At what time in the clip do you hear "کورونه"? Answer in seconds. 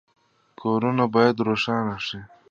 0.59-1.03